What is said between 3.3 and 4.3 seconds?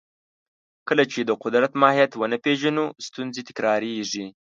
تکراریږي.